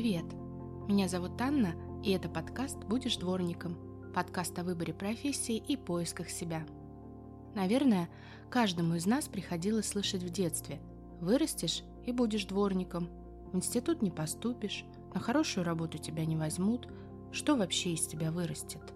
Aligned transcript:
Привет! 0.00 0.24
Меня 0.88 1.08
зовут 1.08 1.38
Анна, 1.42 1.74
и 2.02 2.12
это 2.12 2.30
подкаст 2.30 2.78
«Будешь 2.84 3.18
дворником» 3.18 3.76
подкаст 4.14 4.58
о 4.58 4.64
выборе 4.64 4.94
профессии 4.94 5.58
и 5.58 5.76
поисках 5.76 6.30
себя. 6.30 6.64
Наверное, 7.54 8.08
каждому 8.48 8.94
из 8.94 9.04
нас 9.04 9.28
приходилось 9.28 9.88
слышать 9.88 10.22
в 10.22 10.30
детстве 10.30 10.80
«Вырастешь 11.20 11.82
и 12.06 12.12
будешь 12.12 12.46
дворником», 12.46 13.10
«В 13.52 13.56
институт 13.56 14.00
не 14.00 14.10
поступишь», 14.10 14.86
«На 15.12 15.20
хорошую 15.20 15.64
работу 15.64 15.98
тебя 15.98 16.24
не 16.24 16.34
возьмут», 16.34 16.88
«Что 17.30 17.54
вообще 17.54 17.92
из 17.92 18.06
тебя 18.06 18.32
вырастет?» 18.32 18.94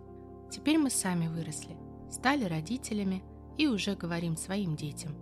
Теперь 0.51 0.79
мы 0.79 0.89
сами 0.89 1.29
выросли, 1.29 1.77
стали 2.11 2.47
родителями 2.47 3.23
и 3.59 3.67
уже 3.67 3.95
говорим 3.95 4.39
своим 4.39 4.75
детям. 4.75 5.15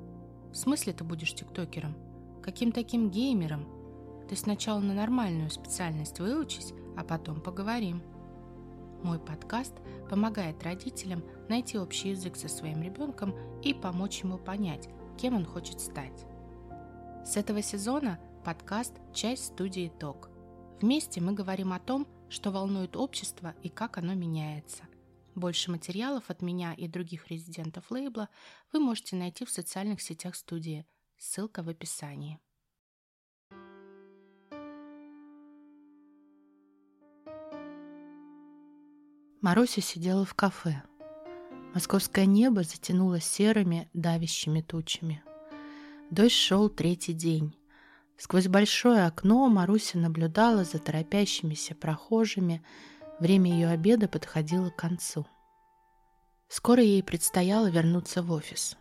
В 0.52 0.54
смысле 0.54 0.92
ты 0.92 1.02
будешь 1.02 1.34
тиктокером? 1.34 1.96
Каким 2.40 2.70
таким 2.70 3.10
геймером? 3.10 3.81
Ты 4.32 4.38
сначала 4.38 4.80
на 4.80 4.94
нормальную 4.94 5.50
специальность 5.50 6.18
выучись, 6.18 6.72
а 6.96 7.04
потом 7.04 7.42
поговорим. 7.42 8.02
Мой 9.02 9.18
подкаст 9.18 9.74
помогает 10.08 10.62
родителям 10.62 11.22
найти 11.50 11.78
общий 11.78 12.12
язык 12.12 12.36
со 12.36 12.48
своим 12.48 12.80
ребенком 12.80 13.34
и 13.60 13.74
помочь 13.74 14.22
ему 14.22 14.38
понять, 14.38 14.88
кем 15.20 15.36
он 15.36 15.44
хочет 15.44 15.82
стать. 15.82 16.24
С 17.26 17.36
этого 17.36 17.60
сезона 17.60 18.18
подкаст– 18.42 18.94
часть 19.12 19.48
студии 19.48 19.92
ТОК. 20.00 20.30
Вместе 20.80 21.20
мы 21.20 21.34
говорим 21.34 21.74
о 21.74 21.78
том, 21.78 22.08
что 22.30 22.50
волнует 22.50 22.96
общество 22.96 23.54
и 23.62 23.68
как 23.68 23.98
оно 23.98 24.14
меняется. 24.14 24.84
Больше 25.34 25.70
материалов 25.70 26.30
от 26.30 26.40
меня 26.40 26.72
и 26.72 26.88
других 26.88 27.30
резидентов 27.30 27.90
лейбла 27.90 28.30
вы 28.72 28.80
можете 28.80 29.14
найти 29.14 29.44
в 29.44 29.50
социальных 29.50 30.00
сетях 30.00 30.36
студии. 30.36 30.86
Ссылка 31.18 31.62
в 31.62 31.68
описании. 31.68 32.40
Маруся 39.42 39.80
сидела 39.80 40.24
в 40.24 40.34
кафе. 40.34 40.84
Московское 41.74 42.26
небо 42.26 42.62
затянуло 42.62 43.18
серыми, 43.18 43.88
давящими 43.92 44.60
тучами. 44.60 45.20
Дождь 46.12 46.32
шел 46.32 46.68
третий 46.68 47.12
день. 47.12 47.52
Сквозь 48.16 48.46
большое 48.46 49.04
окно 49.04 49.48
Маруся 49.48 49.98
наблюдала 49.98 50.62
за 50.62 50.78
торопящимися 50.78 51.74
прохожими. 51.74 52.62
Время 53.18 53.52
ее 53.52 53.68
обеда 53.68 54.06
подходило 54.06 54.70
к 54.70 54.76
концу. 54.76 55.26
Скоро 56.46 56.80
ей 56.80 57.02
предстояло 57.02 57.68
вернуться 57.68 58.22
в 58.22 58.30
офис. 58.30 58.76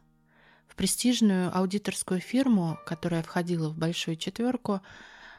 В 0.67 0.75
престижную 0.75 1.57
аудиторскую 1.57 2.19
фирму, 2.19 2.77
которая 2.85 3.23
входила 3.23 3.69
в 3.69 3.77
большую 3.79 4.15
четверку, 4.15 4.81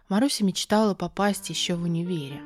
Маруся 0.09 0.45
мечтала 0.45 0.95
попасть 0.95 1.48
еще 1.48 1.77
в 1.77 1.84
универе. 1.84 2.42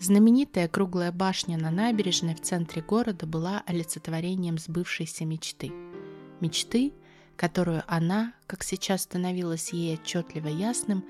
Знаменитая 0.00 0.68
круглая 0.68 1.12
башня 1.12 1.56
на 1.56 1.70
набережной 1.70 2.34
в 2.34 2.40
центре 2.40 2.82
города 2.82 3.26
была 3.26 3.62
олицетворением 3.66 4.58
сбывшейся 4.58 5.24
мечты. 5.24 5.72
Мечты, 6.40 6.92
которую 7.36 7.82
она, 7.86 8.34
как 8.46 8.64
сейчас 8.64 9.02
становилось 9.02 9.72
ей 9.72 9.94
отчетливо 9.94 10.48
ясным, 10.48 11.04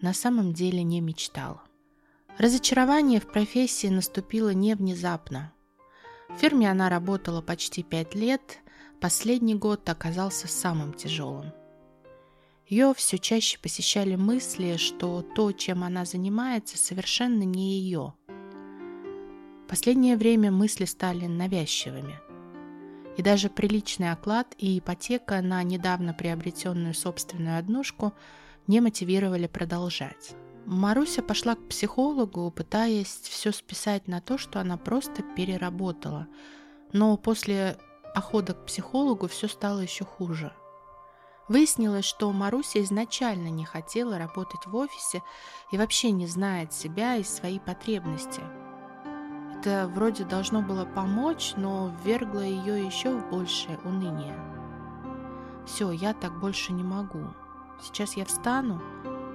на 0.00 0.14
самом 0.14 0.52
деле 0.52 0.82
не 0.82 1.00
мечтала. 1.00 1.62
Разочарование 2.38 3.20
в 3.20 3.26
профессии 3.26 3.88
наступило 3.88 4.54
не 4.54 4.74
внезапно. 4.74 5.52
В 6.30 6.38
фирме 6.38 6.70
она 6.70 6.88
работала 6.88 7.42
почти 7.42 7.82
пять 7.82 8.14
лет, 8.14 8.60
последний 9.00 9.56
год 9.56 9.86
оказался 9.88 10.48
самым 10.48 10.94
тяжелым. 10.94 11.52
Ее 12.66 12.94
все 12.94 13.18
чаще 13.18 13.58
посещали 13.58 14.14
мысли, 14.14 14.76
что 14.76 15.22
то, 15.22 15.50
чем 15.50 15.82
она 15.82 16.04
занимается, 16.04 16.78
совершенно 16.78 17.42
не 17.42 17.80
ее– 17.80 18.14
Последнее 19.70 20.16
время 20.16 20.50
мысли 20.50 20.84
стали 20.84 21.26
навязчивыми. 21.26 22.18
И 23.16 23.22
даже 23.22 23.48
приличный 23.48 24.10
оклад 24.10 24.52
и 24.58 24.80
ипотека 24.80 25.40
на 25.42 25.62
недавно 25.62 26.12
приобретенную 26.12 26.92
собственную 26.92 27.56
однушку 27.56 28.12
не 28.66 28.80
мотивировали 28.80 29.46
продолжать. 29.46 30.32
Маруся 30.66 31.22
пошла 31.22 31.54
к 31.54 31.68
психологу, 31.68 32.50
пытаясь 32.50 33.20
все 33.22 33.52
списать 33.52 34.08
на 34.08 34.20
то, 34.20 34.38
что 34.38 34.58
она 34.58 34.76
просто 34.76 35.22
переработала. 35.22 36.26
Но 36.92 37.16
после 37.16 37.78
похода 38.12 38.54
к 38.54 38.66
психологу 38.66 39.28
все 39.28 39.46
стало 39.46 39.78
еще 39.78 40.04
хуже. 40.04 40.52
Выяснилось, 41.46 42.06
что 42.06 42.32
Маруся 42.32 42.82
изначально 42.82 43.50
не 43.50 43.64
хотела 43.64 44.18
работать 44.18 44.66
в 44.66 44.74
офисе 44.74 45.22
и 45.70 45.78
вообще 45.78 46.10
не 46.10 46.26
знает 46.26 46.72
себя 46.72 47.14
и 47.14 47.22
свои 47.22 47.60
потребности– 47.60 48.40
это 49.60 49.88
вроде 49.88 50.24
должно 50.24 50.62
было 50.62 50.86
помочь, 50.86 51.52
но 51.56 51.92
ввергло 52.02 52.40
ее 52.40 52.84
еще 52.84 53.14
в 53.14 53.28
большее 53.28 53.78
уныние. 53.84 54.34
Все, 55.66 55.90
я 55.90 56.14
так 56.14 56.38
больше 56.40 56.72
не 56.72 56.82
могу. 56.82 57.34
Сейчас 57.82 58.14
я 58.14 58.24
встану, 58.24 58.80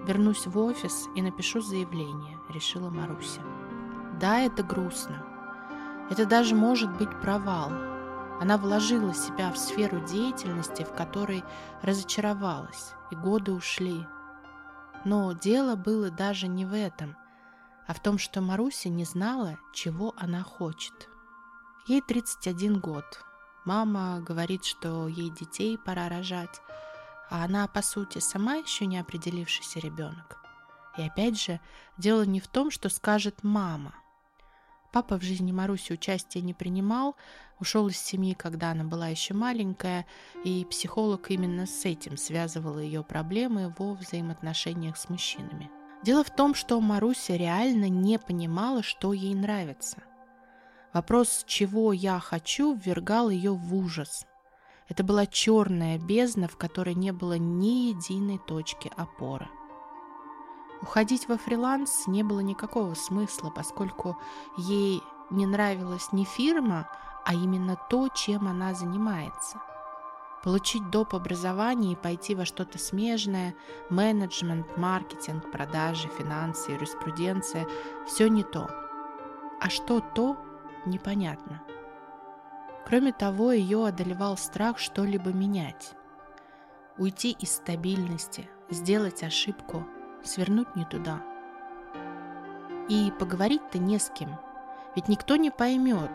вернусь 0.04 0.48
в 0.48 0.58
офис 0.58 1.08
и 1.16 1.22
напишу 1.22 1.62
заявление, 1.62 2.40
решила 2.50 2.90
Маруся. 2.90 3.42
Да, 4.20 4.40
это 4.40 4.64
грустно. 4.64 5.24
Это 6.10 6.26
даже 6.26 6.56
может 6.56 6.98
быть 6.98 7.22
провал. 7.22 7.72
Она 8.42 8.58
вложила 8.58 9.14
себя 9.14 9.52
в 9.52 9.58
сферу 9.58 10.00
деятельности, 10.06 10.84
в 10.84 10.94
которой 10.94 11.44
разочаровалась, 11.84 12.94
и 13.12 13.16
годы 13.16 13.52
ушли. 13.52 14.08
Но 15.06 15.34
дело 15.34 15.76
было 15.76 16.10
даже 16.10 16.48
не 16.48 16.66
в 16.66 16.74
этом– 16.74 17.16
а 17.88 17.94
в 17.94 18.00
том, 18.00 18.18
что 18.18 18.42
Маруся 18.42 18.90
не 18.90 19.06
знала, 19.06 19.58
чего 19.74 20.14
она 20.18 20.44
хочет. 20.44 21.10
Ей 21.88 22.02
31 22.02 22.80
год. 22.80 23.06
Мама 23.66 24.20
говорит, 24.22 24.64
что 24.64 25.08
ей 25.08 25.30
детей 25.30 25.78
пора 25.78 26.10
рожать, 26.10 26.62
а 27.30 27.44
она, 27.44 27.68
по 27.68 27.82
сути, 27.82 28.20
сама 28.20 28.56
еще 28.56 28.86
не 28.86 28.98
определившийся 28.98 29.80
ребенок. 29.80 30.38
И 30.98 31.04
опять 31.04 31.40
же, 31.40 31.60
дело 31.98 32.24
не 32.24 32.40
в 32.40 32.48
том, 32.48 32.72
что 32.72 32.90
скажет 32.90 33.44
мама. 33.44 33.94
Папа 34.92 35.18
в 35.18 35.24
жизни 35.24 35.52
Маруси 35.52 35.92
участия 35.92 36.42
не 36.42 36.54
принимал, 36.54 37.18
ушел 37.60 37.88
из 37.90 37.98
семьи, 37.98 38.34
когда 38.34 38.72
она 38.72 38.86
была 38.86 39.10
еще 39.10 39.34
маленькая, 39.34 40.06
и 40.46 40.66
психолог 40.66 41.32
именно 41.32 41.66
с 41.66 41.84
этим 41.84 42.16
связывал 42.16 42.80
ее 42.80 43.04
проблемы 43.04 43.74
во 43.78 43.94
взаимоотношениях 43.94 44.96
с 44.96 45.10
мужчинами. 45.10 45.70
Дело 46.04 46.24
в 46.24 46.30
том, 46.30 46.54
что 46.54 46.80
Маруся 46.80 47.36
реально 47.36 47.90
не 47.90 48.20
понимала, 48.20 48.84
что 48.84 49.14
ей 49.14 49.34
нравится. 49.34 50.04
Вопрос 50.94 51.44
«чего 51.48 51.94
я 51.94 52.20
хочу» 52.20 52.74
ввергал 52.76 53.30
ее 53.30 53.54
в 53.54 53.76
ужас. 53.76 54.26
Это 54.88 55.04
была 55.04 55.26
черная 55.26 55.98
бездна, 55.98 56.48
в 56.48 56.58
которой 56.58 56.94
не 56.94 57.12
было 57.12 57.38
ни 57.38 57.90
единой 57.90 58.38
точки 58.38 58.92
опоры. 58.96 59.48
Уходить 60.82 61.28
во 61.28 61.38
фриланс 61.38 62.06
не 62.06 62.22
было 62.22 62.42
никакого 62.42 62.94
смысла, 62.94 63.50
поскольку 63.50 64.18
ей 64.58 65.02
не 65.32 65.48
нравилась 65.48 66.12
не 66.12 66.26
фирма, 66.26 66.88
а 67.26 67.34
именно 67.34 67.78
то, 67.90 68.08
чем 68.10 68.48
она 68.48 68.74
занимается– 68.74 69.60
получить 70.46 70.92
доп. 70.92 71.16
образование 71.16 71.94
и 71.94 71.96
пойти 71.96 72.36
во 72.36 72.46
что-то 72.46 72.78
смежное, 72.78 73.56
менеджмент, 73.90 74.78
маркетинг, 74.78 75.52
продажи, 75.52 76.08
финансы, 76.08 76.72
юриспруденция– 76.72 77.66
все 78.08 78.30
не 78.30 78.44
то. 78.44 78.70
А 79.60 79.70
что 79.70 80.02
то, 80.02 80.38
непонятно. 80.86 81.64
Кроме 82.86 83.12
того, 83.12 83.54
ее 83.54 83.88
одолевал 83.88 84.38
страх 84.38 84.78
что-либо 84.78 85.32
менять. 85.32 85.96
Уйти 87.00 87.32
из 87.32 87.56
стабильности, 87.56 88.48
сделать 88.70 89.24
ошибку, 89.24 89.84
свернуть 90.24 90.76
не 90.76 90.86
туда. 90.86 91.24
И 92.88 93.12
поговорить-то 93.18 93.80
не 93.80 93.98
с 93.98 94.12
кем, 94.12 94.40
ведь 94.96 95.08
никто 95.08 95.38
не 95.38 95.50
поймет, 95.50 96.12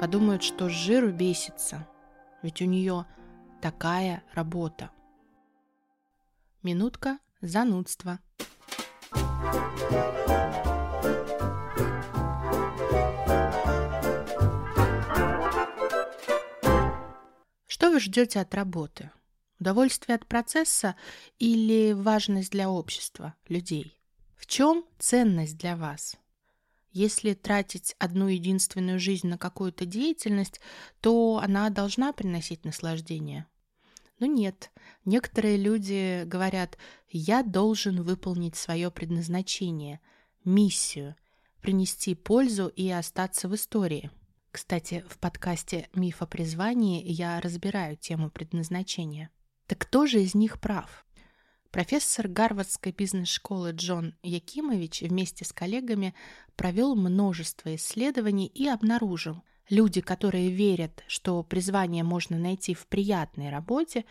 подумают, 0.00 0.42
что 0.42 0.70
с 0.70 0.72
жиру 0.72 1.12
бесится, 1.12 1.86
ведь 2.40 2.62
у 2.62 2.64
нее– 2.64 3.04
такая 3.60 4.22
работа. 4.34 4.90
Минутка 6.62 7.18
занудства. 7.40 8.20
Что 17.66 17.90
вы 17.90 18.00
ждете 18.00 18.40
от 18.40 18.54
работы? 18.54 19.10
Удовольствие 19.60 20.16
от 20.16 20.26
процесса 20.26 20.96
или 21.38 21.92
важность 21.92 22.52
для 22.52 22.70
общества, 22.70 23.34
людей? 23.48 24.00
В 24.36 24.46
чем 24.46 24.84
ценность 24.98 25.58
для 25.58 25.76
вас? 25.76 26.16
Если 26.90 27.34
тратить 27.34 27.94
одну 27.98 28.28
единственную 28.28 28.98
жизнь 28.98 29.28
на 29.28 29.38
какую-то 29.38 29.84
деятельность, 29.84 30.60
то 31.00 31.40
она 31.42 31.70
должна 31.70 32.12
приносить 32.12 32.64
наслаждение. 32.64 33.46
Но 34.18 34.26
нет, 34.26 34.70
некоторые 35.04 35.56
люди 35.56 36.24
говорят, 36.24 36.76
я 37.08 37.42
должен 37.42 38.02
выполнить 38.02 38.56
свое 38.56 38.90
предназначение, 38.90 40.00
миссию– 40.44 41.14
принести 41.60 42.14
пользу 42.14 42.68
и 42.68 42.88
остаться 42.88 43.48
в 43.48 43.54
истории. 43.54 44.10
Кстати, 44.50 45.04
в 45.08 45.18
подкасте 45.18 45.88
«Миф 45.94 46.22
о 46.22 46.26
призвании» 46.26 47.04
я 47.04 47.40
разбираю 47.40 47.96
тему 47.96 48.30
предназначения. 48.30 49.30
Так 49.66 49.78
кто 49.78 50.06
же 50.06 50.22
из 50.22 50.34
них 50.34 50.60
прав? 50.60 51.04
Профессор 51.70 52.28
Гарвардской 52.28 52.92
бизнес-школы 52.92 53.72
Джон 53.72 54.14
Якимович 54.22 55.02
вместе 55.02 55.44
с 55.44 55.52
коллегами 55.52 56.14
провел 56.56 56.94
множество 56.94 57.74
исследований 57.74 58.46
и 58.46 58.66
обнаружил, 58.66 59.42
люди, 59.68 60.00
которые 60.00 60.48
верят, 60.48 61.04
что 61.08 61.42
призвание 61.42 62.04
можно 62.04 62.38
найти 62.38 62.72
в 62.72 62.86
приятной 62.86 63.50
работе, 63.50 64.06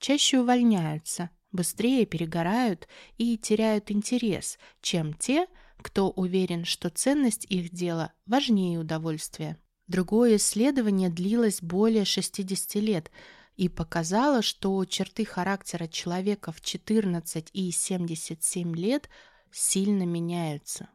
чаще 0.00 0.40
увольняются, 0.40 1.30
быстрее 1.52 2.04
перегорают 2.04 2.88
и 3.16 3.38
теряют 3.38 3.92
интерес, 3.92 4.58
чем 4.80 5.14
те, 5.14 5.46
кто 5.80 6.10
уверен, 6.10 6.64
что 6.64 6.90
ценность 6.90 7.46
их 7.48 7.70
дела 7.70 8.12
важнее 8.26 8.80
удовольствия. 8.80 9.56
Другое 9.86 10.36
исследование 10.36 11.10
длилось 11.10 11.62
более 11.62 12.04
60 12.04 12.74
лет– 12.82 13.12
и 13.58 13.68
показала, 13.68 14.40
что 14.40 14.82
черты 14.84 15.24
характера 15.24 15.88
человека 15.88 16.52
в 16.52 16.60
14 16.60 17.50
и 17.52 17.70
77 17.72 18.76
лет 18.76 19.10
сильно 19.50 20.04
меняются. 20.04 20.88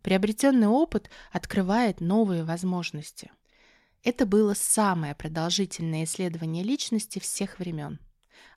Приобретенный 0.00 0.68
опыт 0.68 1.10
открывает 1.32 2.00
новые 2.00 2.44
возможности. 2.44 3.30
Это 4.02 4.24
было 4.24 4.54
самое 4.54 5.14
продолжительное 5.14 6.04
исследование 6.04 6.64
личности 6.64 7.18
всех 7.18 7.58
времен. 7.58 8.00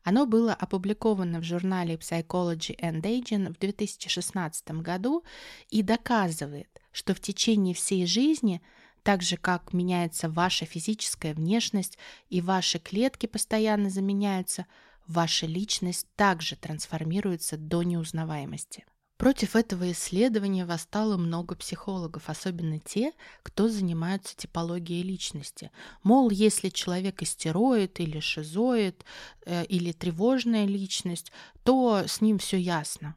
Оно 0.03 0.25
было 0.25 0.53
опубликовано 0.53 1.41
в 1.41 1.43
журнале 1.43 1.95
Psychology 1.95 2.79
and 2.79 3.01
Aging 3.01 3.53
в 3.53 3.59
2016 3.59 4.71
году 4.81 5.25
и 5.69 5.83
доказывает, 5.83 6.69
что 6.93 7.13
в 7.13 7.19
течение 7.19 7.75
всей 7.75 8.05
жизни– 8.05 8.61
так 9.06 9.22
же, 9.22 9.38
как 9.38 9.72
меняется 9.72 10.30
ваша 10.31 10.66
физическая 10.66 11.36
внешность 11.36 12.00
и 12.30 12.42
ваши 12.42 12.80
клетки 12.80 13.28
постоянно 13.28 13.92
заменяются, 13.92 14.66
ваша 15.06 15.46
личность 15.46 16.07
также 16.16 16.56
трансформируется 16.56 17.56
до 17.56 17.84
неузнаваемости. 17.84 18.84
Против 19.18 19.56
этого 19.56 19.92
исследования 19.92 20.66
восстало 20.66 21.18
много 21.18 21.56
психологов, 21.56 22.30
особенно 22.30 22.80
те, 22.80 23.12
кто 23.44 23.69
занимаются 23.69 24.36
типологией 24.36 25.04
личности. 25.04 25.69
Мол, 26.02 26.31
если 26.31 26.69
человек 26.69 27.22
истероид 27.22 28.00
или 28.00 28.19
шизоид 28.19 29.06
э, 29.46 29.66
или 29.66 29.92
тревожная 29.92 30.66
личность, 30.66 31.31
то 31.63 32.06
с 32.07 32.22
ним 32.22 32.40
все 32.40 32.57
ясно. 32.57 33.16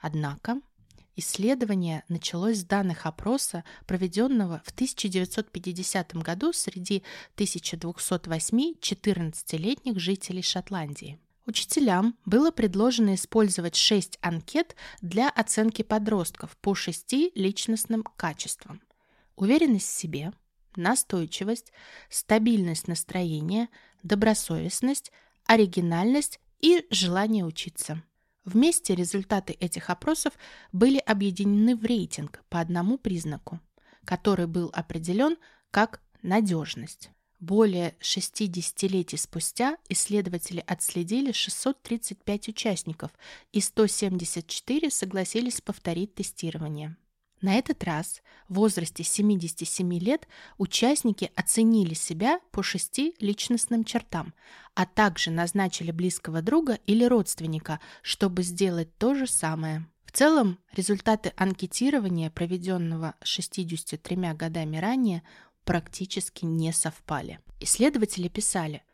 Однако 0.00 0.62
Исследование 1.16 2.02
началось 2.08 2.58
с 2.58 2.64
данных 2.64 3.06
опроса, 3.06 3.62
проведенного 3.86 4.62
в 4.64 4.70
1950 4.72 6.14
году 6.16 6.52
среди 6.52 7.04
1208 7.34 8.74
14-летних 8.80 10.00
жителей 10.00 10.42
Шотландии. 10.42 11.20
Учителям 11.46 12.16
было 12.24 12.50
предложено 12.50 13.14
использовать 13.14 13.76
шесть 13.76 14.18
анкет 14.22 14.74
для 15.02 15.28
оценки 15.28 15.82
подростков 15.82 16.56
по 16.56 16.74
шести 16.74 17.30
личностным 17.36 18.02
качествам. 18.02 18.80
Уверенность 19.36 19.86
в 19.86 19.98
себе, 19.98 20.32
настойчивость, 20.74 21.70
стабильность 22.08 22.88
настроения, 22.88 23.68
добросовестность, 24.02 25.12
оригинальность 25.44 26.40
и 26.60 26.86
желание 26.90 27.44
учиться. 27.44 28.02
Вместе 28.44 28.94
результаты 28.94 29.54
этих 29.54 29.88
опросов 29.88 30.34
были 30.72 30.98
объединены 30.98 31.76
в 31.76 31.84
рейтинг 31.84 32.42
по 32.50 32.60
одному 32.60 32.98
признаку, 32.98 33.60
который 34.04 34.46
был 34.46 34.70
определен 34.74 35.36
как 35.70 36.02
надежность. 36.22 37.10
Более 37.40 37.94
60-летий 38.00 39.18
спустя 39.18 39.76
исследователи 39.88 40.62
отследили 40.66 41.32
635 41.32 42.48
участников, 42.48 43.10
и 43.52 43.60
174 43.60 44.90
согласились 44.90 45.60
повторить 45.60 46.14
тестирование. 46.14 46.96
На 47.44 47.56
этот 47.56 47.84
раз 47.84 48.22
в 48.48 48.54
возрасте 48.54 49.04
77 49.04 49.98
лет 49.98 50.26
участники 50.56 51.30
оценили 51.36 51.92
себя 51.92 52.40
по 52.52 52.62
шести 52.62 53.14
личностным 53.20 53.84
чертам, 53.84 54.32
а 54.72 54.86
также 54.86 55.30
назначили 55.30 55.90
близкого 55.90 56.40
друга 56.40 56.78
или 56.86 57.04
родственника, 57.04 57.80
чтобы 58.00 58.44
сделать 58.44 58.96
то 58.96 59.14
же 59.14 59.26
самое. 59.26 59.86
В 60.06 60.12
целом, 60.12 60.58
результаты 60.72 61.34
анкетирования, 61.36 62.30
проведенного 62.30 63.14
63 63.22 64.16
годами 64.32 64.78
ранее, 64.78 65.22
практически 65.64 66.46
не 66.46 66.72
совпали. 66.72 67.40
Исследователи 67.60 68.28
писали– 68.28 68.82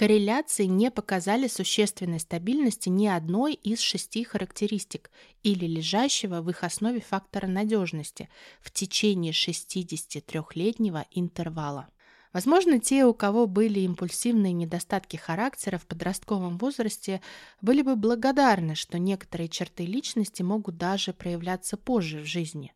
Корреляции 0.00 0.64
не 0.64 0.90
показали 0.90 1.46
существенной 1.46 2.20
стабильности 2.20 2.88
ни 2.88 3.06
одной 3.06 3.52
из 3.52 3.80
шести 3.80 4.24
характеристик 4.24 5.10
или 5.42 5.66
лежащего 5.66 6.40
в 6.40 6.48
их 6.48 6.64
основе 6.64 7.02
фактора 7.02 7.46
надежности 7.46 8.30
в 8.62 8.70
течение 8.70 9.34
63-летнего 9.34 11.04
интервала. 11.10 11.90
Возможно, 12.32 12.80
те, 12.80 13.04
у 13.04 13.12
кого 13.12 13.46
были 13.46 13.80
импульсивные 13.80 14.54
недостатки 14.54 15.18
характера 15.18 15.76
в 15.76 15.86
подростковом 15.86 16.56
возрасте, 16.56 17.20
были 17.60 17.82
бы 17.82 17.94
благодарны, 17.94 18.76
что 18.76 18.98
некоторые 18.98 19.50
черты 19.50 19.84
личности 19.84 20.40
могут 20.40 20.78
даже 20.78 21.12
проявляться 21.12 21.76
позже 21.76 22.20
в 22.20 22.24
жизни. 22.24 22.72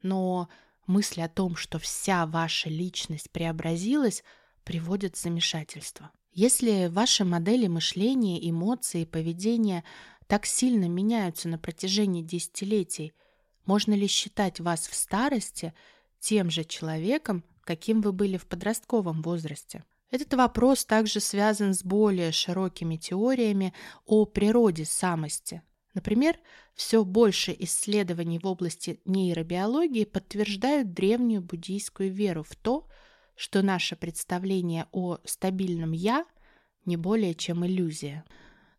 Но 0.00 0.48
мысль 0.86 1.22
о 1.22 1.28
том, 1.28 1.56
что 1.56 1.80
вся 1.80 2.24
ваша 2.24 2.68
личность 2.68 3.32
преобразилась, 3.32 4.22
приводит 4.62 5.16
в 5.16 5.20
замешательство. 5.20 6.12
Если 6.38 6.88
ваши 6.88 7.24
модели 7.24 7.66
мышления, 7.66 8.38
эмоции 8.50 9.00
и 9.00 9.06
поведения 9.06 9.84
так 10.26 10.44
сильно 10.44 10.86
меняются 10.86 11.48
на 11.48 11.56
протяжении 11.56 12.20
десятилетий, 12.20 13.14
можно 13.64 13.94
ли 13.94 14.06
считать 14.06 14.60
вас 14.60 14.86
в 14.86 14.94
старости 14.94 15.72
тем 16.20 16.50
же 16.50 16.64
человеком, 16.64 17.42
каким 17.62 18.02
вы 18.02 18.12
были 18.12 18.36
в 18.36 18.46
подростковом 18.46 19.22
возрасте? 19.22 19.84
Этот 20.10 20.34
вопрос 20.34 20.84
также 20.84 21.20
связан 21.20 21.72
с 21.72 21.82
более 21.82 22.32
широкими 22.32 22.98
теориями 22.98 23.72
о 24.04 24.26
природе 24.26 24.84
самости. 24.84 25.62
Например, 25.94 26.38
все 26.74 27.02
больше 27.02 27.56
исследований 27.60 28.38
в 28.38 28.46
области 28.46 29.00
нейробиологии 29.06 30.04
подтверждают 30.04 30.92
древнюю 30.92 31.40
буддийскую 31.40 32.12
веру 32.12 32.42
в 32.42 32.54
то, 32.56 32.82
что 32.82 33.05
наше 33.62 33.96
представление 33.96 34.88
о 34.92 35.18
стабильном 35.24 35.92
«я» 35.92 36.24
не 36.86 36.96
более 36.96 37.34
чем 37.34 37.66
иллюзия. 37.66 38.24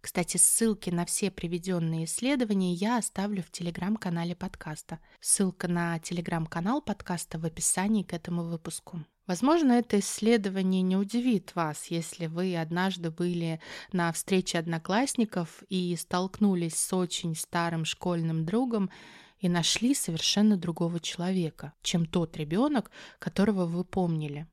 Кстати, 0.02 0.38
ссылки 0.38 0.90
на 0.90 1.06
все 1.06 1.30
приведенные 1.30 2.06
исследования 2.06 2.74
я 2.74 2.98
оставлю 2.98 3.44
в 3.44 3.52
телеграм-канале 3.52 4.36
подкаста. 4.36 5.00
Ссылка 5.20 5.68
на 5.68 6.00
телеграм-канал 6.00 6.82
подкаста 6.82 7.38
в 7.38 7.46
описании 7.46 8.04
к 8.04 8.14
этому 8.14 8.44
выпуску. 8.44 9.04
Возможно, 9.28 9.74
это 9.74 10.00
исследование 10.00 10.82
не 10.82 10.96
удивит 10.96 11.54
вас, 11.54 11.88
если 11.88 12.28
вы 12.28 12.56
однажды 12.56 13.12
были 13.12 13.60
на 13.92 14.12
встрече 14.14 14.58
одноклассников 14.58 15.64
и 15.68 15.96
столкнулись 15.98 16.76
с 16.80 16.94
очень 16.94 17.36
старым 17.36 17.84
школьным 17.84 18.46
другом 18.46 18.90
и 19.40 19.50
нашли 19.50 19.94
совершенно 19.94 20.58
другого 20.58 21.00
человека, 21.00 21.74
чем 21.82 22.06
тот 22.06 22.38
ребенок, 22.38 22.92
которого 23.20 23.66
вы 23.66 23.84
помнили. 23.84 24.48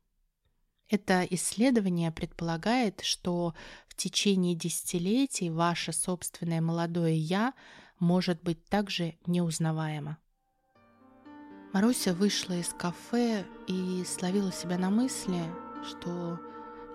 Это 0.90 1.26
исследование 1.30 2.12
предполагает, 2.12 3.00
что 3.00 3.54
в 3.88 3.94
течение 3.96 4.54
десятилетий 4.54 5.50
ваше 5.50 5.92
собственное 5.92 6.60
молодое 6.60 7.16
«я» 7.16 7.54
может 7.98 8.42
быть 8.42 8.64
также 8.66 9.16
неузнаваемо. 9.26 10.18
Маруся 11.72 12.12
вышла 12.12 12.54
из 12.54 12.68
кафе 12.68 13.46
и 13.66 14.04
словила 14.04 14.52
себя 14.52 14.78
на 14.78 14.90
мысли, 14.90 15.42
что 15.88 16.38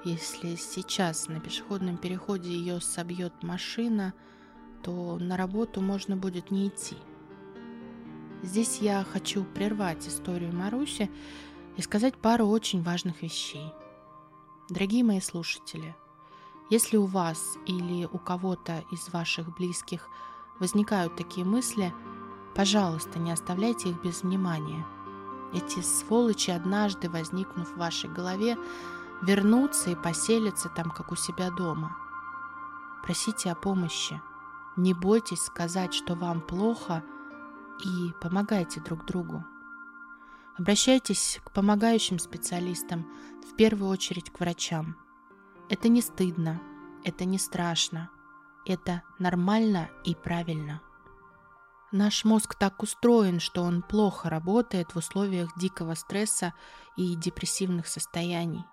если 0.06 0.56
сейчас 0.56 1.28
на 1.28 1.40
пешеходном 1.40 1.98
переходе 1.98 2.50
ее 2.50 2.80
собьет 2.80 3.44
машина, 3.44 4.14
то 4.84 5.18
на 5.18 5.36
работу 5.36 5.82
можно 5.82 6.16
будет 6.16 6.52
не 6.52 6.68
идти– 6.68 6.96
Здесь 8.42 8.80
я 8.80 9.04
хочу 9.04 9.44
прервать 9.44 10.08
историю 10.08 10.56
Маруси 10.56 11.12
и 11.76 11.82
сказать 11.82 12.16
пару 12.16 12.46
очень 12.46 12.82
важных 12.82 13.22
вещей. 13.22 13.74
Дорогие 14.70 15.04
мои 15.04 15.20
слушатели, 15.20 15.94
если 16.70 16.96
у 16.96 17.06
вас 17.06 17.58
или 17.66 18.06
у 18.06 18.18
кого-то 18.18 18.86
из 18.92 19.10
ваших 19.10 19.54
близких 19.58 20.08
возникают 20.60 21.18
такие 21.18 21.46
мысли, 21.46 21.94
пожалуйста, 22.56 23.20
не 23.20 23.32
оставляйте 23.32 23.90
их 23.90 24.02
без 24.02 24.24
внимания. 24.24 24.86
Эти 25.54 25.82
сволочи, 25.82 26.52
однажды 26.52 27.10
возникнув 27.10 27.68
в 27.70 27.78
вашей 27.78 28.10
голове, 28.10 28.58
вернутся 29.22 29.90
и 29.90 29.96
поселятся 29.96 30.70
там, 30.70 30.92
как 30.92 31.12
у 31.12 31.16
себя 31.16 31.52
дома. 31.52 31.98
Просите 33.04 33.52
о 33.52 33.56
помощи. 33.56 34.22
Не 34.78 34.94
бойтесь 34.94 35.42
сказать, 35.42 35.94
что 35.94 36.16
вам 36.16 36.40
плохо– 36.40 37.04
и 37.84 38.12
помогайте 38.22 38.80
друг 38.82 39.06
другу. 39.06 39.44
Обращайтесь 40.58 41.40
к 41.44 41.54
помогающим 41.54 42.20
специалистам, 42.20 43.08
в 43.50 43.56
первую 43.56 43.90
очередь 43.90 44.30
к 44.30 44.40
врачам. 44.40 44.98
Это 45.70 45.88
не 45.88 46.02
стыдно, 46.02 46.62
это 47.04 47.26
не 47.26 47.38
страшно, 47.38 48.10
это 48.66 49.04
нормально 49.20 49.90
и 50.04 50.16
правильно. 50.16 50.82
Наш 51.92 52.26
мозг 52.26 52.56
так 52.56 52.84
устроен, 52.84 53.40
что 53.40 53.64
он 53.64 53.82
плохо 53.82 54.30
работает 54.30 54.94
в 54.94 54.98
условиях 54.98 55.58
дикого 55.58 55.96
стресса 55.96 56.54
и 56.98 57.16
депрессивных 57.16 57.88
состояний. 57.88 58.64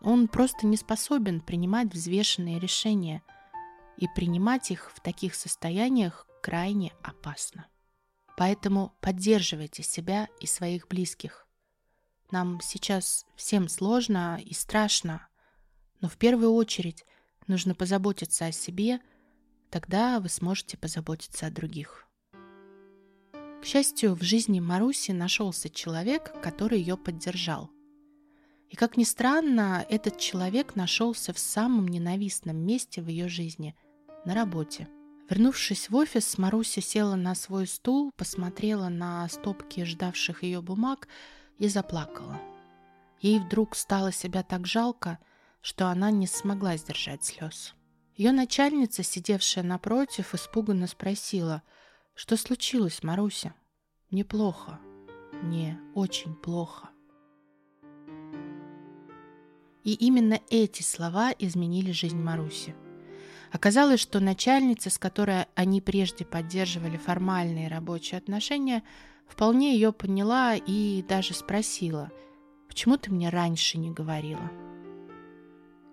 Он 0.00 0.28
просто 0.28 0.66
не 0.66 0.76
способен 0.76 1.40
принимать 1.40 1.92
взвешенные 1.92 2.58
решения, 2.58 3.22
и 3.96 4.08
принимать 4.08 4.70
их 4.70 4.90
в 4.94 5.00
таких 5.00 5.34
состояниях 5.34 6.26
крайне 6.42 6.92
опасно. 7.02 7.66
Поэтому 8.36 8.94
поддерживайте 9.00 9.82
себя 9.82 10.28
и 10.40 10.46
своих 10.46 10.88
близких. 10.88 11.46
Нам 12.30 12.60
сейчас 12.62 13.26
всем 13.36 13.68
сложно 13.68 14.40
и 14.42 14.54
страшно, 14.54 15.28
но 16.00 16.08
в 16.08 16.16
первую 16.16 16.52
очередь 16.52 17.04
нужно 17.46 17.74
позаботиться 17.74 18.46
о 18.46 18.52
себе, 18.52 19.00
тогда 19.70 20.18
вы 20.18 20.28
сможете 20.28 20.78
позаботиться 20.78 21.46
о 21.46 21.50
других. 21.50 22.06
К 23.32 23.64
счастью, 23.64 24.14
в 24.14 24.22
жизни 24.22 24.60
Маруси 24.60 25.12
нашелся 25.12 25.68
человек, 25.68 26.32
который 26.42 26.78
ее 26.78 26.96
поддержал. 26.96 27.70
И 28.70 28.76
как 28.76 28.96
ни 28.96 29.04
странно, 29.04 29.84
этот 29.88 30.18
человек 30.18 30.74
нашелся 30.74 31.32
в 31.32 31.38
самом 31.38 31.86
ненавистном 31.86 32.56
месте 32.56 33.02
в 33.02 33.08
ее 33.08 33.28
жизни– 33.28 33.76
на 34.24 34.34
работе– 34.34 34.88
Вернувшись 35.30 35.88
в 35.88 35.96
офис, 35.96 36.36
Маруся 36.38 36.80
села 36.80 37.14
на 37.14 37.34
свой 37.34 37.66
стул, 37.66 38.10
посмотрела 38.16 38.88
на 38.88 39.28
стопки 39.28 39.84
ждавших 39.84 40.42
ее 40.42 40.60
бумаг 40.60 41.08
и 41.58 41.68
заплакала. 41.68 42.40
Ей 43.20 43.38
вдруг 43.38 43.76
стало 43.76 44.12
себя 44.12 44.42
так 44.42 44.66
жалко, 44.66 45.18
что 45.60 45.86
она 45.86 46.10
не 46.10 46.26
смогла 46.26 46.76
сдержать 46.76 47.24
слез. 47.24 47.74
Ее 48.16 48.32
начальница, 48.32 49.02
сидевшая 49.02 49.64
напротив, 49.64 50.34
испуганно 50.34 50.86
спросила, 50.86 51.62
что 52.14 52.36
случилось, 52.36 53.02
Маруся? 53.02 53.54
Мне 54.10 54.24
плохо. 54.24 54.78
Мне 55.42 55.80
очень 55.94 56.34
плохо. 56.34 56.90
И 59.82 59.94
именно 59.94 60.38
эти 60.50 60.82
слова 60.82 61.32
изменили 61.38 61.90
жизнь 61.90 62.18
Маруси. 62.18 62.76
Оказалось, 63.52 64.00
что 64.00 64.18
начальница, 64.18 64.88
с 64.88 64.98
которой 64.98 65.44
они 65.54 65.82
прежде 65.82 66.24
поддерживали 66.24 66.96
формальные 66.96 67.68
рабочие 67.68 68.16
отношения, 68.16 68.82
вполне 69.26 69.74
ее 69.74 69.92
поняла 69.92 70.54
и 70.56 71.02
даже 71.02 71.34
спросила, 71.34 72.10
«Почему 72.66 72.96
ты 72.96 73.12
мне 73.12 73.28
раньше 73.28 73.76
не 73.76 73.90
говорила?» 73.90 74.50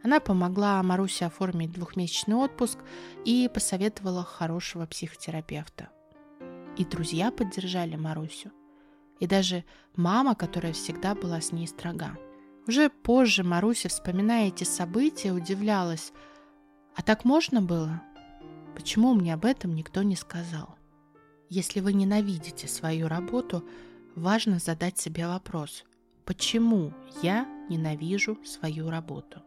Она 0.01 0.21
помогла 0.21 0.81
Марусе 0.81 1.25
оформить 1.25 1.73
двухмесячный 1.73 2.37
отпуск 2.37 2.79
и 3.25 3.49
посоветовала 3.53 4.23
хорошего 4.23 4.85
психотерапевта. 4.85 5.89
И 6.77 6.85
друзья 6.85 7.29
поддержали 7.29 7.97
Марусю. 7.97 8.51
И 9.19 9.27
даже 9.27 9.65
мама, 9.97 10.35
которая 10.35 10.71
всегда 10.71 11.13
была 11.13 11.41
с 11.41 11.51
ней 11.51 11.67
строга. 11.67 12.17
Уже 12.67 12.89
позже 12.89 13.43
Маруся, 13.43 13.89
вспоминая 13.89 14.47
эти 14.47 14.63
события, 14.63 15.33
удивлялась– 15.33 16.13
а 16.99 17.01
так 17.01 17.23
можно 17.23 17.61
было? 17.61 18.01
Почему 18.75 19.13
мне 19.13 19.33
об 19.33 19.45
этом 19.45 19.73
никто 19.73 20.03
не 20.03 20.17
сказал? 20.17 20.75
Если 21.47 21.79
вы 21.79 21.93
ненавидите 21.93 22.67
свою 22.67 23.07
работу, 23.07 23.63
важно 24.17 24.59
задать 24.59 24.97
себе 24.97 25.25
вопрос, 25.25 25.85
почему 26.25 26.91
я 27.21 27.47
ненавижу 27.69 28.37
свою 28.43 28.89
работу? 28.89 29.41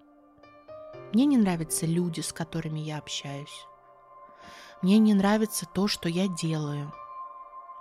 Мне 1.13 1.27
не 1.27 1.37
нравятся 1.37 1.85
люди, 1.85 2.21
с 2.23 2.33
которыми 2.33 2.81
я 2.81 2.97
общаюсь. 2.97 3.67
Мне 4.81 4.97
не 4.97 5.13
нравится 5.13 5.67
то, 5.67 5.89
что 5.89 6.09
я 6.09 6.29
делаю. 6.29 6.91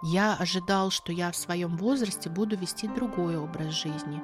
Я 0.04 0.36
ожидал, 0.36 0.92
что 0.92 1.14
я 1.14 1.32
в 1.32 1.38
своем 1.38 1.78
возрасте 1.78 2.30
буду 2.30 2.58
вести 2.58 2.90
другой 2.90 3.38
образ 3.38 3.68
жизни. 3.68 4.22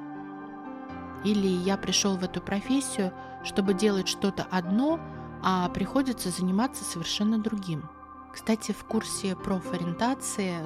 Или 1.24 1.48
я 1.48 1.78
пришел 1.78 2.18
в 2.18 2.22
эту 2.22 2.42
профессию, 2.42 3.14
чтобы 3.44 3.72
делать 3.72 4.08
что-то 4.08 4.46
одно, 4.50 5.00
а 5.42 5.68
приходится 5.68 6.30
заниматься 6.30 6.84
совершенно 6.84 7.38
другим. 7.38 7.88
Кстати, 8.32 8.72
в 8.72 8.84
курсе 8.84 9.36
профориентации 9.36 10.58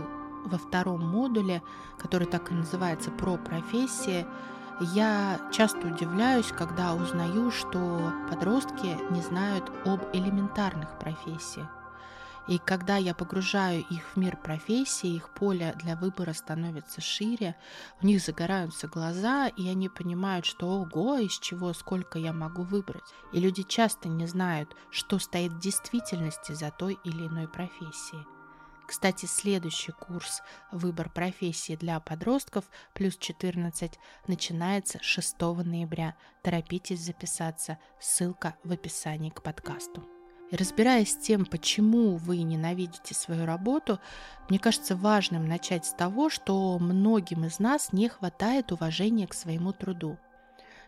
во 0.44 0.58
втором 0.58 1.06
модуле, 1.06 1.62
который 1.98 2.26
так 2.26 2.50
и 2.50 2.54
называется 2.54 3.10
«Про 3.10 3.36
профессии», 3.36 4.26
я 4.80 5.38
часто 5.52 5.86
удивляюсь, 5.86 6.48
когда 6.48 6.94
узнаю, 6.94 7.50
что 7.50 8.12
подростки 8.28 8.98
не 9.10 9.20
знают 9.20 9.70
об 9.84 10.00
элементарных 10.12 10.98
профессиях. 10.98 11.81
И 12.48 12.58
когда 12.58 12.96
я 12.96 13.14
погружаю 13.14 13.84
их 13.88 14.02
в 14.08 14.16
мир 14.16 14.36
профессии, 14.36 15.14
их 15.14 15.32
поле 15.32 15.74
для 15.82 15.96
выбора 15.96 16.32
становится 16.32 17.00
шире, 17.00 17.54
у 18.00 18.06
них 18.06 18.20
загораются 18.20 18.88
глаза, 18.88 19.48
и 19.48 19.68
они 19.68 19.88
понимают, 19.88 20.44
что 20.44 20.68
ого, 20.68 21.18
из 21.18 21.38
чего, 21.38 21.72
сколько 21.72 22.18
я 22.18 22.32
могу 22.32 22.62
выбрать. 22.62 23.04
И 23.32 23.38
люди 23.38 23.62
часто 23.62 24.08
не 24.08 24.26
знают, 24.26 24.74
что 24.90 25.18
стоит 25.18 25.52
в 25.52 25.60
действительности 25.60 26.52
за 26.52 26.70
той 26.70 26.98
или 27.04 27.26
иной 27.26 27.46
профессией. 27.46 28.26
Кстати, 28.86 29.24
следующий 29.24 29.92
курс 29.92 30.42
«Выбор 30.70 31.08
профессии 31.08 31.76
для 31.76 31.98
подростков» 32.00 32.64
плюс 32.92 33.16
14 33.16 33.98
начинается 34.26 34.98
6 35.00 35.40
ноября. 35.40 36.16
Торопитесь 36.42 37.00
записаться, 37.00 37.78
ссылка 38.00 38.56
в 38.64 38.72
описании 38.72 39.30
к 39.30 39.42
подкасту. 39.42 40.06
И 40.52 40.56
разбираясь 40.56 41.12
с 41.12 41.16
тем, 41.16 41.46
почему 41.46 42.16
вы 42.16 42.42
ненавидите 42.42 43.14
свою 43.14 43.46
работу, 43.46 43.98
мне 44.50 44.58
кажется 44.58 44.94
важным 44.94 45.48
начать 45.48 45.86
с 45.86 45.94
того, 45.94 46.28
что 46.28 46.78
многим 46.78 47.46
из 47.46 47.58
нас 47.58 47.94
не 47.94 48.10
хватает 48.10 48.70
уважения 48.70 49.26
к 49.26 49.32
своему 49.32 49.72
труду. 49.72 50.18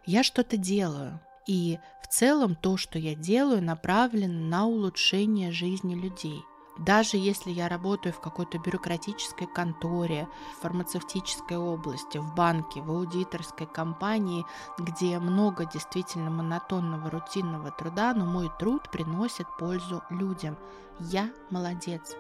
Я 0.05 0.23
что-то 0.23 0.59
делаю, 0.59 1.19
и 1.47 1.79
в 2.03 2.09
целом 2.09 2.57
то, 2.57 2.77
что 2.77 2.99
я 2.99 3.15
делаю, 3.15 3.63
направлено 3.63 4.39
на 4.49 4.67
улучшение 4.67 5.51
жизни 5.51 5.95
людей– 5.95 6.43
даже 6.77 7.17
если 7.17 7.51
я 7.51 7.69
работаю 7.69 8.13
в 8.13 8.21
какой-то 8.21 8.59
бюрократической 8.59 9.47
конторе, 9.47 10.29
в 10.59 10.63
фармацевтической 10.63 11.57
области, 11.57 12.19
в 12.19 12.35
банке, 12.35 12.81
в 12.81 12.91
аудиторской 12.91 13.67
компании, 13.67 14.45
где 14.79 15.19
много 15.21 15.67
действительно 15.67 16.31
монотонного 16.31 17.11
рутинного 17.11 17.71
труда, 17.71 18.13
но 18.15 18.27
мой 18.27 18.51
труд 18.59 18.91
приносит 18.91 19.47
пользу 19.57 20.03
людям. 20.11 20.57
Я 20.99 21.31
молодец. 21.51 22.17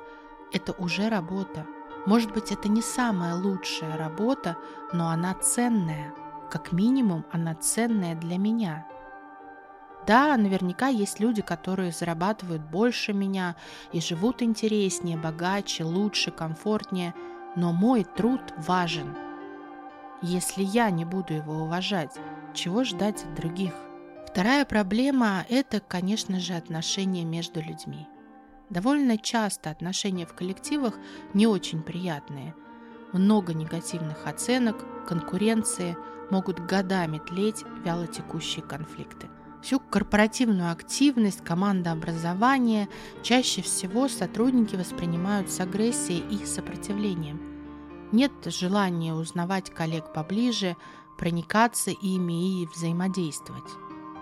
Это 0.52 0.72
уже 0.72 1.08
работа. 1.08 1.66
Может 2.06 2.32
быть, 2.32 2.52
это 2.52 2.68
не 2.68 2.82
самая 2.82 3.34
лучшая 3.34 3.96
работа, 3.96 4.56
но 4.92 5.08
она 5.08 5.34
ценная. 5.34 6.14
Как 6.50 6.70
минимум, 6.70 7.24
она 7.32 7.54
ценная 7.54 8.14
для 8.14 8.38
меня. 8.38 8.86
Да, 10.06 10.36
наверняка 10.36 10.88
есть 10.88 11.18
люди, 11.18 11.40
которые 11.40 11.90
зарабатывают 11.90 12.62
больше 12.62 13.12
меня 13.12 13.56
и 13.92 14.00
живут 14.00 14.42
интереснее, 14.42 15.16
богаче, 15.16 15.84
лучше, 15.84 16.30
комфортнее, 16.30 17.14
но 17.56 17.72
мой 17.72 18.04
труд 18.04 18.40
важен. 18.58 19.16
Если 20.20 20.62
я 20.62 20.90
не 20.90 21.04
буду 21.04 21.34
его 21.34 21.62
уважать, 21.62 22.14
чего 22.52 22.84
ждать 22.84 23.24
от 23.24 23.34
других? 23.34 23.72
Вторая 24.26 24.64
проблема– 24.64 25.44
это, 25.48 25.80
конечно 25.80 26.40
же, 26.40 26.54
отношения 26.54 27.24
между 27.24 27.60
людьми. 27.60 28.08
Довольно 28.68 29.16
часто 29.16 29.70
отношения 29.70 30.26
в 30.26 30.34
коллективах 30.34 30.94
не 31.34 31.46
очень 31.46 31.82
приятные. 31.82 32.54
Много 33.12 33.54
негативных 33.54 34.26
оценок, 34.26 34.84
конкуренции 35.06 35.96
могут 36.30 36.58
годами 36.58 37.18
тлеть 37.18 37.64
вялотекущие 37.84 38.64
конфликты. 38.64 39.28
Всю 39.64 39.80
корпоративную 39.80 40.70
активность, 40.70 41.42
командообразование 41.42 42.90
чаще 43.22 43.62
всего 43.62 44.08
сотрудники 44.08 44.76
воспринимают 44.76 45.50
с 45.50 45.58
агрессией 45.58 46.22
и 46.28 46.44
сопротивлением. 46.44 47.40
Нет 48.12 48.32
желания 48.44 49.14
узнавать 49.14 49.72
коллег 49.72 50.12
поближе, 50.12 50.76
проникаться 51.16 51.92
ими 51.92 52.60
и 52.60 52.66
взаимодействовать. 52.66 53.64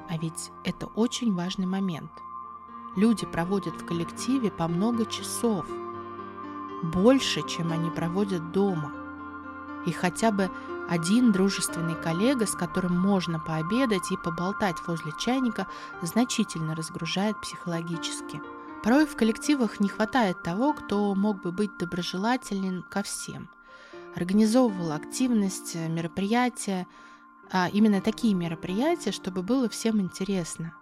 А 0.08 0.16
ведь 0.16 0.52
это 0.62 0.86
очень 0.86 1.34
важный 1.34 1.66
момент. 1.66 2.12
Люди 2.94 3.26
проводят 3.26 3.74
в 3.74 3.84
коллективе 3.84 4.48
по 4.48 4.68
много 4.68 5.06
часов, 5.06 5.66
больше, 6.84 7.40
чем 7.48 7.72
они 7.72 7.90
проводят 7.90 8.52
дома. 8.52 8.92
И 9.86 9.90
хотя 9.90 10.30
бы 10.30 10.52
один 10.88 11.32
дружественный 11.32 11.94
коллега, 11.94 12.46
с 12.46 12.54
которым 12.54 12.98
можно 12.98 13.38
пообедать 13.38 14.10
и 14.10 14.16
поболтать 14.16 14.76
возле 14.86 15.12
чайника, 15.18 15.66
значительно 16.02 16.74
разгружает 16.74 17.40
психологически. 17.40 18.42
Порой 18.82 19.06
в 19.06 19.16
коллективах 19.16 19.80
не 19.80 19.88
хватает 19.88 20.42
того, 20.42 20.72
кто 20.74 21.14
мог 21.14 21.40
бы 21.40 21.52
быть 21.52 21.76
доброжелателен 21.78 22.82
ко 22.82 23.02
всем. 23.02 23.48
Организовывал 24.16 24.92
активность, 24.92 25.74
мероприятия, 25.74 26.86
а 27.50 27.68
именно 27.68 28.00
такие 28.00 28.34
мероприятия, 28.34 29.12
чтобы 29.12 29.42
было 29.42 29.68
всем 29.68 30.00
интересно. 30.00 30.74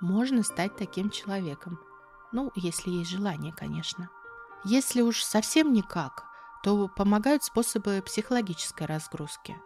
Можно 0.00 0.42
стать 0.42 0.76
таким 0.76 1.10
человеком. 1.10 1.78
Ну, 2.32 2.50
если 2.54 2.90
есть 2.90 3.10
желание, 3.10 3.52
конечно. 3.52 4.10
Если 4.64 5.00
уж 5.00 5.22
совсем 5.22 5.72
никак, 5.72 6.24
то 6.62 6.88
помогают 6.88 7.44
способы 7.44 8.02
психологической 8.04 8.86
разгрузки. 8.86 9.56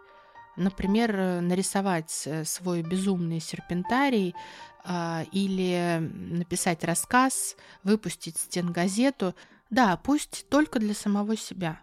Например, 0.55 1.41
нарисовать 1.41 2.23
э, 2.25 2.45
свой 2.45 2.83
безумный 2.83 3.39
серпентарий 3.39 4.35
а, 4.83 5.25
или 5.31 5.97
написать 5.99 6.83
рассказ, 6.83 7.55
выпустить 7.83 8.37
стенгазету. 8.37 9.33
Да, 9.69 9.97
пусть 9.97 10.47
только 10.49 10.79
для 10.79 10.93
самого 10.93 11.35
себя. 11.35 11.81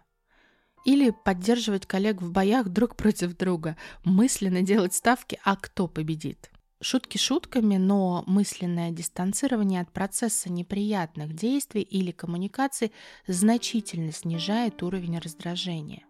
Или 0.85 1.11
поддерживать 1.11 1.85
коллег 1.85 2.21
в 2.21 2.31
боях 2.31 2.69
друг 2.69 2.95
против 2.95 3.35
друга, 3.35 3.75
мысленно 4.05 4.61
делать 4.61 4.93
ставки, 4.93 5.39
а 5.43 5.55
кто 5.55 5.87
победит. 5.87 6.49
Шутки 6.83 7.17
шутками, 7.19 7.77
но 7.77 8.23
мысленное 8.25 8.89
дистанцирование 8.89 9.81
от 9.81 9.91
процесса 9.91 10.51
неприятных 10.51 11.35
действий 11.35 11.83
или 11.83 12.09
коммуникаций 12.09 12.91
значительно 13.27 14.11
снижает 14.11 14.81
уровень 14.81 15.19
раздражения. 15.19 16.03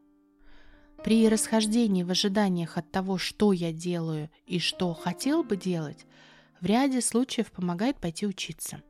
При 1.04 1.28
расхождении 1.28 2.04
в 2.04 2.12
ожиданиях 2.12 2.78
от 2.78 2.90
того, 2.90 3.18
что 3.18 3.52
я 3.52 3.74
делаю 3.74 4.30
и 4.46 4.60
что 4.60 4.94
хотел 4.94 5.44
бы 5.44 5.58
делать, 5.58 6.06
в 6.62 6.66
ряде 6.66 7.02
случаев 7.02 7.52
помогает 7.52 7.98
пойти 7.98 8.26
учиться. 8.26 8.82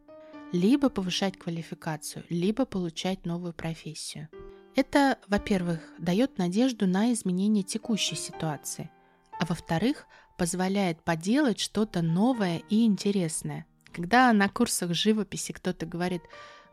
Либо 0.52 0.90
повышать 0.90 1.40
квалификацию, 1.40 2.26
либо 2.30 2.66
получать 2.66 3.26
новую 3.26 3.54
профессию. 3.54 4.30
Это, 4.76 5.18
во-первых, 5.28 5.80
дает 5.98 6.38
надежду 6.38 6.86
на 6.86 7.12
изменение 7.12 7.64
текущей 7.64 8.16
ситуации, 8.16 8.92
а 9.40 9.46
во-вторых– 9.48 10.06
позволяет 10.42 11.04
поделать 11.04 11.60
что-то 11.60 12.02
новое 12.02 12.64
и 12.68 12.84
интересное. 12.84 13.68
Когда 13.94 14.34
на 14.34 14.50
курсах 14.50 14.92
живописи 14.96 15.52
кто-то 15.52 15.86
говорит 15.86 16.24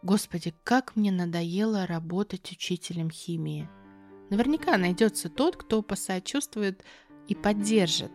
«Господи, 0.02 0.54
как 0.64 0.96
мне 0.96 1.12
надоело 1.12 1.86
работать 1.86 2.50
учителем 2.50 3.10
химии», 3.10 3.68
наверняка 4.30 4.78
найдется 4.78 5.28
тот, 5.28 5.58
кто 5.58 5.82
посочувствует 5.82 6.82
и 7.26 7.34
поддержит, 7.34 8.12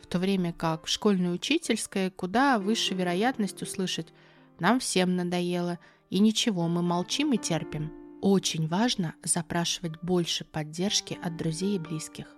в 0.00 0.06
то 0.06 0.20
время 0.20 0.52
как 0.52 0.86
в 0.86 0.88
школьной 0.88 1.34
учительской 1.34 2.12
куда 2.12 2.60
выше 2.60 2.94
вероятность 2.94 3.62
услышать 3.62 4.12
«Нам 4.60 4.78
всем 4.78 5.16
надоело, 5.16 5.80
и 6.08 6.20
ничего, 6.20 6.68
мы 6.68 6.82
молчим 6.82 7.32
и 7.32 7.36
терпим». 7.36 7.90
Очень 8.22 8.68
важно 8.68 9.16
запрашивать 9.24 10.00
больше 10.02 10.44
поддержки 10.44 11.18
от 11.20 11.36
друзей 11.36 11.74
и 11.74 11.80
близких. 11.80 12.28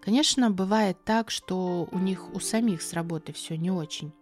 Конечно, 0.00 0.50
бывает 0.50 1.04
так, 1.04 1.30
что 1.30 1.88
у 1.92 1.98
них 1.98 2.34
у 2.34 2.40
самих 2.40 2.80
с 2.80 2.92
работы 2.94 3.32
все 3.32 3.56
не 3.56 3.70
очень. 3.70 4.12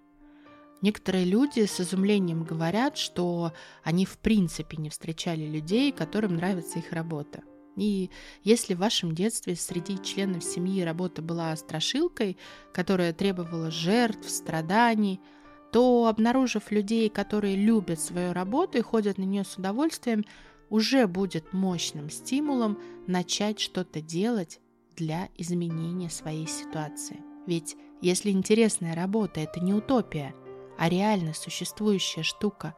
Некоторые 0.81 1.25
люди 1.25 1.67
с 1.67 1.81
изумлением 1.81 2.45
говорят, 2.45 2.97
что 2.97 3.53
они 3.83 4.05
в 4.05 4.19
принципе 4.19 4.77
не 4.77 4.91
встречали 4.91 5.45
людей, 5.45 5.93
которым 5.93 6.37
нравится 6.37 6.79
их 6.79 6.93
работа. 6.93 7.43
И 7.77 8.11
если 8.43 8.75
в 8.75 8.79
вашем 8.79 9.15
детстве 9.15 9.55
среди 9.55 10.03
членов 10.03 10.43
семьи 10.43 10.83
работа 10.83 11.23
была 11.23 11.55
страшилкой, 11.55 12.37
которая 12.73 13.13
требовала 13.13 13.71
жертв, 13.71 14.29
страданий, 14.29 15.21
то, 15.73 16.07
обнаружив 16.07 16.73
людей, 16.73 17.09
которые 17.09 17.57
любят 17.57 18.01
свою 18.01 18.33
работу 18.33 18.79
и 18.79 18.83
ходят 18.83 19.19
на 19.19 19.25
нее 19.25 19.45
с 19.45 19.57
удовольствием, 19.57 20.25
уже 20.71 21.07
будет 21.07 21.53
мощным 21.53 22.11
стимулом 22.11 22.79
начать 23.07 23.61
что-то 23.61 24.01
делать 24.01 24.61
для 24.99 25.29
изменения 25.37 26.11
своей 26.11 26.49
ситуации. 26.49 27.21
Ведь 27.47 27.77
если 28.03 28.31
интересная 28.31 28.95
работа– 28.95 29.41
это 29.41 29.61
не 29.61 29.73
утопия, 29.73 30.35
а 30.77 30.89
реально 30.89 31.35
существующая 31.35 32.25
штука, 32.25 32.75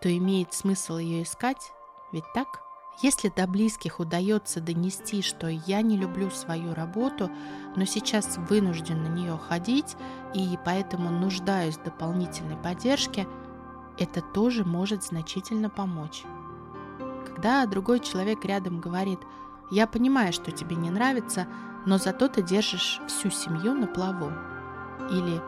то 0.00 0.14
имеет 0.16 0.54
смысл 0.54 0.96
ее 0.96 1.22
искать, 1.22 1.72
ведь 2.12 2.24
так? 2.34 2.62
Если 3.02 3.32
до 3.34 3.46
близких 3.46 4.00
удается 4.00 4.60
донести, 4.60 5.22
что 5.22 5.48
я 5.48 5.82
не 5.82 5.96
люблю 5.96 6.30
свою 6.30 6.74
работу, 6.74 7.30
но 7.76 7.84
сейчас 7.84 8.36
вынужден 8.48 9.02
на 9.02 9.08
нее 9.08 9.38
ходить 9.38 9.96
и 10.34 10.58
поэтому 10.64 11.10
нуждаюсь 11.10 11.76
в 11.76 11.84
дополнительной 11.84 12.56
поддержке, 12.56 13.26
это 13.98 14.20
тоже 14.20 14.64
может 14.64 15.04
значительно 15.04 15.70
помочь. 15.70 16.24
Когда 17.26 17.64
другой 17.66 18.00
человек 18.00 18.42
рядом 18.44 18.80
говорит– 18.80 19.20
я 19.72 19.86
понимаю, 19.86 20.34
что 20.34 20.50
тебе 20.50 20.76
не 20.76 20.90
нравится, 20.90 21.46
но 21.86 21.96
зато 21.96 22.28
ты 22.28 22.42
держишь 22.42 23.00
всю 23.08 23.30
семью 23.30 23.72
на 23.74 23.86
плаву. 23.86 24.30
Или 25.10 25.40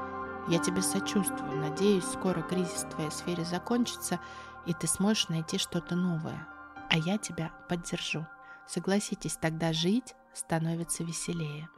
я 0.49 0.59
тебе 0.59 0.81
сочувствую, 0.81 1.57
надеюсь, 1.57 2.05
скоро 2.05 2.41
кризис 2.41 2.85
в 2.85 2.89
твоей 2.89 3.11
сфере 3.11 3.45
закончится, 3.45 4.19
и 4.65 4.73
ты 4.73 4.87
сможешь 4.87 5.29
найти 5.29 5.59
что-то 5.59 5.95
новое. 5.95 6.49
А 6.89 6.97
я 6.97 7.19
тебя 7.19 7.53
поддержу. 7.69 8.27
Согласитесь, 8.67 9.37
тогда 9.37 9.75
жить 9.75 10.15
становится 10.33 11.05
веселее. 11.05 11.69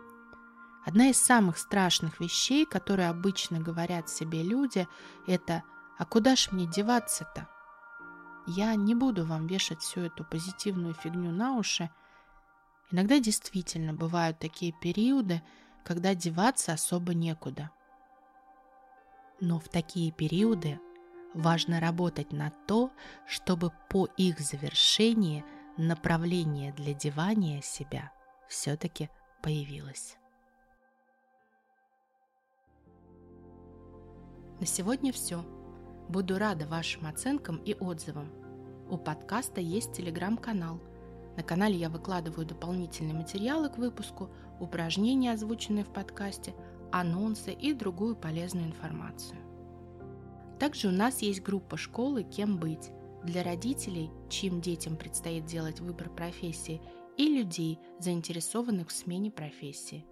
Одна 0.84 1.08
из 1.08 1.20
самых 1.20 1.58
страшных 1.58 2.20
вещей, 2.20 2.64
которые 2.64 3.08
обычно 3.08 3.58
говорят 3.58 4.08
себе 4.08 4.44
люди, 4.44 4.86
это 5.26 5.64
«А 5.98 6.04
куда 6.04 6.36
ж 6.36 6.52
мне 6.52 6.66
деваться-то?» 6.66 7.48
Я 8.46 8.76
не 8.76 8.94
буду 8.94 9.26
вам 9.26 9.48
вешать 9.48 9.82
всю 9.82 10.02
эту 10.02 10.22
позитивную 10.22 10.94
фигню 10.94 11.32
на 11.32 11.56
уши, 11.56 11.90
Иногда 12.90 13.18
действительно 13.18 13.92
бывают 13.92 14.38
такие 14.38 14.72
периоды, 14.72 15.42
когда 15.84 16.14
деваться 16.14 16.72
особо 16.72 17.14
некуда. 17.14 17.70
Но 19.40 19.58
в 19.58 19.68
такие 19.68 20.12
периоды 20.12 20.78
важно 21.34 21.80
работать 21.80 22.32
на 22.32 22.50
то, 22.66 22.90
чтобы 23.26 23.72
по 23.90 24.06
их 24.16 24.40
завершении 24.40 25.44
направление 25.76 26.72
для 26.72 26.94
девания 26.94 27.60
себя 27.60 28.12
все-таки 28.48 29.10
появилось. 29.42 30.16
На 34.60 34.64
сегодня 34.64 35.12
все. 35.12 35.42
Буду 36.08 36.38
рада 36.38 36.66
вашим 36.66 37.06
оценкам 37.06 37.56
и 37.56 37.74
отзывам. 37.74 38.32
У 38.88 38.96
подкаста 38.96 39.60
есть 39.60 39.92
телеграм-канал– 39.92 40.80
на 41.36 41.42
канале 41.42 41.76
я 41.76 41.90
выкладываю 41.90 42.46
дополнительные 42.46 43.14
материалы 43.14 43.68
к 43.68 43.76
выпуску, 43.76 44.30
упражнения, 44.58 45.32
озвученные 45.32 45.84
в 45.84 45.92
подкасте, 45.92 46.54
анонсы 46.90 47.52
и 47.52 47.74
другую 47.74 48.16
полезную 48.16 48.66
информацию. 48.66 49.38
Также 50.58 50.88
у 50.88 50.92
нас 50.92 51.20
есть 51.20 51.42
группа 51.42 51.76
школы 51.76 52.22
«Кем 52.22 52.58
быть» 52.58 52.90
для 53.22 53.42
родителей, 53.42 54.10
чьим 54.30 54.60
детям 54.60 54.96
предстоит 54.96 55.44
делать 55.44 55.80
выбор 55.80 56.08
профессии, 56.08 56.80
и 57.18 57.28
людей, 57.28 57.78
заинтересованных 57.98 58.88
в 58.88 58.92
смене 58.92 59.30
профессии. 59.30 60.04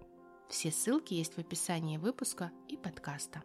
Все 0.49 0.71
ссылки 0.71 1.13
есть 1.13 1.35
в 1.35 1.39
описании 1.39 1.97
выпуска 1.97 2.51
и 2.67 2.77
подкаста. 2.77 3.43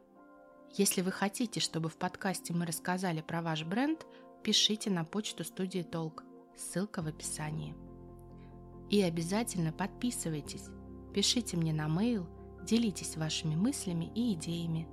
Если 0.77 1.03
вы 1.03 1.13
хотите, 1.13 1.61
чтобы 1.61 1.89
в 1.89 1.97
подкасте 1.97 2.55
мы 2.55 2.65
рассказали 2.65 3.21
про 3.21 3.43
ваш 3.43 3.65
бренд, 3.65 4.07
пишите 4.43 4.89
на 4.91 5.05
почту 5.05 5.45
студии 5.45 5.83
Толк 5.83 6.25
ссылка 6.57 7.03
в 7.03 7.07
описании. 7.07 7.75
И 8.91 9.03
обязательно 9.03 9.73
подписывайтесь, 9.73 10.69
пишите 11.15 11.57
мне 11.57 11.73
на 11.73 11.87
mail, 11.87 12.27
делитесь 12.65 13.17
вашими 13.17 13.55
мыслями 13.55 14.11
и 14.15 14.35
идеями. 14.35 14.89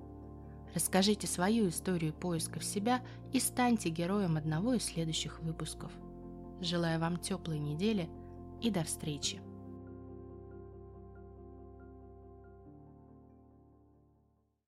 Расскажите 0.74 1.26
свою 1.28 1.70
историю 1.70 2.14
поиска 2.14 2.60
в 2.60 2.64
себя 2.64 3.02
и 3.34 3.40
станьте 3.40 3.90
героем 3.90 4.38
одного 4.38 4.74
из 4.74 4.84
следующих 4.84 5.40
выпусков. 5.42 5.92
Желаю 6.62 7.00
вам 7.00 7.18
теплой 7.18 7.60
недели 7.60 8.10
и 8.62 8.70
до 8.70 8.84
встречи! 8.84 9.47